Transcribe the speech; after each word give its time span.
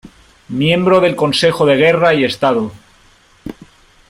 Miembro 0.49 0.99
del 0.99 1.15
Consejo 1.15 1.67
de 1.67 1.75
Guerra 1.77 2.15
y 2.15 2.23
Estado. 2.23 2.71